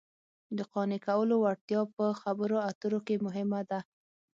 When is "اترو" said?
2.69-2.99